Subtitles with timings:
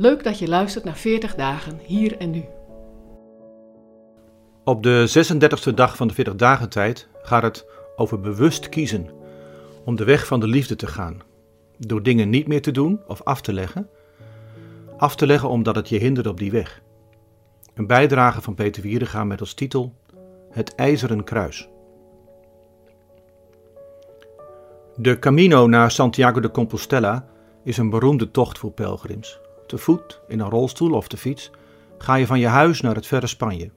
[0.00, 2.44] Leuk dat je luistert naar 40 dagen hier en nu.
[4.64, 5.26] Op de
[5.70, 9.08] 36e dag van de 40 dagen tijd gaat het over bewust kiezen
[9.84, 11.20] om de weg van de liefde te gaan.
[11.78, 13.88] Door dingen niet meer te doen of af te leggen.
[14.96, 16.82] Af te leggen omdat het je hindert op die weg.
[17.74, 19.94] Een bijdrage van Peter Wierdenga met als titel
[20.50, 21.68] Het IJzeren Kruis.
[24.96, 27.28] De Camino naar Santiago de Compostela
[27.64, 29.40] is een beroemde tocht voor pelgrims.
[29.68, 31.50] Te voet, in een rolstoel of te fiets
[31.98, 33.70] ga je van je huis naar het verre Spanje.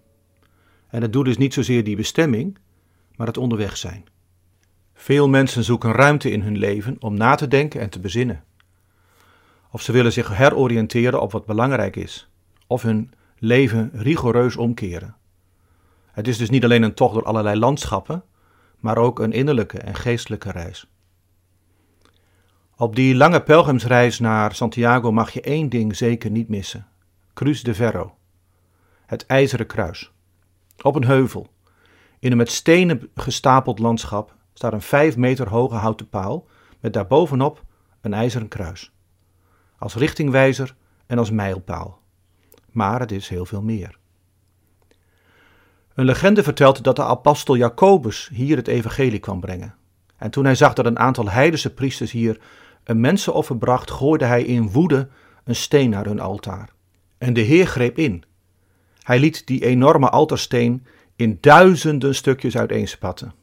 [0.87, 2.57] En het doel is niet zozeer die bestemming,
[3.15, 4.05] maar het onderweg zijn.
[4.93, 8.43] Veel mensen zoeken ruimte in hun leven om na te denken en te bezinnen.
[9.71, 12.29] Of ze willen zich heroriënteren op wat belangrijk is,
[12.67, 15.15] of hun leven rigoureus omkeren.
[16.11, 18.23] Het is dus niet alleen een tocht door allerlei landschappen,
[18.79, 20.91] maar ook een innerlijke en geestelijke reis.
[22.81, 26.87] Op die lange pelgrimsreis naar Santiago mag je één ding zeker niet missen:
[27.33, 28.15] Cruz de Ferro,
[29.05, 30.11] het ijzeren kruis.
[30.81, 31.47] Op een heuvel,
[32.19, 36.47] in een met stenen gestapeld landschap, staat een vijf meter hoge houten paal
[36.79, 37.63] met daarbovenop
[38.01, 38.91] een ijzeren kruis.
[39.77, 41.99] Als richtingwijzer en als mijlpaal.
[42.71, 43.97] Maar het is heel veel meer.
[45.93, 49.75] Een legende vertelt dat de apostel Jacobus hier het evangelie kwam brengen.
[50.17, 52.39] En toen hij zag dat een aantal heidense priesters hier
[52.91, 55.09] een mensenoffer bracht, hij in woede
[55.43, 56.69] een steen naar hun altaar.
[57.17, 58.23] En de Heer greep in.
[59.01, 63.33] Hij liet die enorme altaarsteen in duizenden stukjes uiteenspatten.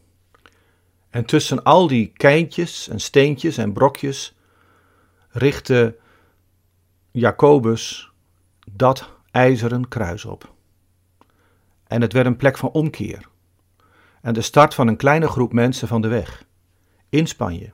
[1.10, 4.36] En tussen al die keintjes en steentjes en brokjes
[5.28, 5.96] richtte
[7.10, 8.10] Jacobus
[8.72, 10.54] dat ijzeren kruis op.
[11.86, 13.28] En het werd een plek van omkeer.
[14.22, 16.44] En de start van een kleine groep mensen van de weg.
[17.08, 17.72] In Spanje.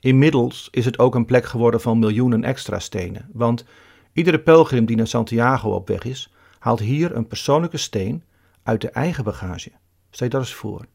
[0.00, 3.64] Inmiddels is het ook een plek geworden van miljoenen extra stenen, want
[4.12, 8.22] iedere pelgrim die naar Santiago op weg is, haalt hier een persoonlijke steen
[8.62, 9.70] uit de eigen bagage.
[10.10, 10.86] Stel dat eens voor.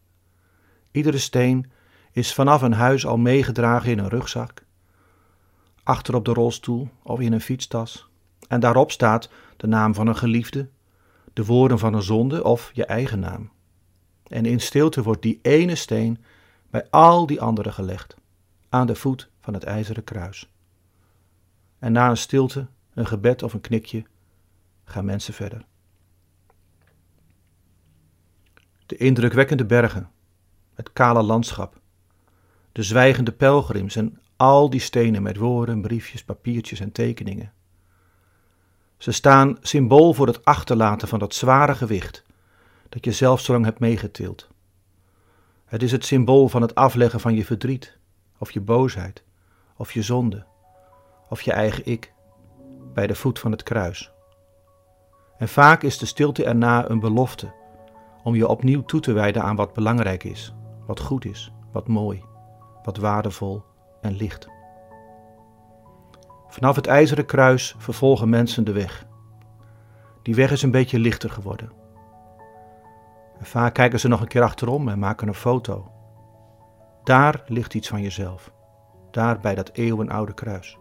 [0.91, 1.71] Iedere steen
[2.11, 4.63] is vanaf een huis al meegedragen in een rugzak,
[5.83, 8.07] achter op de rolstoel of in een fietstas,
[8.47, 10.69] en daarop staat de naam van een geliefde,
[11.33, 13.51] de woorden van een zonde of je eigen naam.
[14.27, 16.23] En in stilte wordt die ene steen
[16.69, 18.21] bij al die anderen gelegd
[18.73, 20.51] aan de voet van het ijzeren kruis.
[21.79, 24.03] En na een stilte, een gebed of een knikje,
[24.83, 25.65] gaan mensen verder.
[28.85, 30.11] De indrukwekkende bergen,
[30.73, 31.79] het kale landschap,
[32.71, 37.53] de zwijgende pelgrims en al die stenen met woorden, briefjes, papiertjes en tekeningen.
[38.97, 42.23] Ze staan symbool voor het achterlaten van dat zware gewicht
[42.89, 44.47] dat je zelf zo lang hebt meegetild.
[45.65, 48.01] Het is het symbool van het afleggen van je verdriet,
[48.43, 49.23] of je boosheid,
[49.77, 50.45] of je zonde,
[51.29, 52.13] of je eigen ik,
[52.93, 54.11] bij de voet van het kruis.
[55.37, 57.53] En vaak is de stilte erna een belofte
[58.23, 60.55] om je opnieuw toe te wijden aan wat belangrijk is,
[60.85, 62.23] wat goed is, wat mooi,
[62.83, 63.63] wat waardevol
[64.01, 64.47] en licht.
[66.47, 69.05] Vanaf het ijzeren kruis vervolgen mensen de weg.
[70.21, 71.71] Die weg is een beetje lichter geworden.
[73.39, 75.91] En vaak kijken ze nog een keer achterom en maken een foto
[77.03, 78.51] daar ligt iets van jezelf.
[79.11, 80.77] Daar bij dat eeuwenoude kruis.